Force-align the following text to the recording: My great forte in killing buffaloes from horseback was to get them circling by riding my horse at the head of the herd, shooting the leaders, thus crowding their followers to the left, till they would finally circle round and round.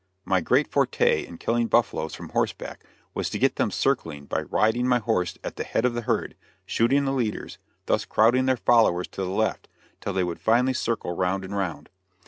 My 0.25 0.41
great 0.41 0.67
forte 0.71 1.27
in 1.27 1.37
killing 1.37 1.67
buffaloes 1.67 2.15
from 2.15 2.29
horseback 2.29 2.83
was 3.13 3.29
to 3.29 3.37
get 3.37 3.57
them 3.57 3.69
circling 3.69 4.25
by 4.25 4.41
riding 4.41 4.87
my 4.87 4.97
horse 4.97 5.37
at 5.43 5.57
the 5.57 5.63
head 5.63 5.85
of 5.85 5.93
the 5.93 6.01
herd, 6.01 6.35
shooting 6.65 7.05
the 7.05 7.13
leaders, 7.13 7.59
thus 7.85 8.03
crowding 8.03 8.47
their 8.47 8.57
followers 8.57 9.07
to 9.09 9.21
the 9.23 9.29
left, 9.29 9.67
till 9.99 10.13
they 10.13 10.23
would 10.23 10.39
finally 10.39 10.73
circle 10.73 11.15
round 11.15 11.45
and 11.45 11.55
round. 11.55 11.91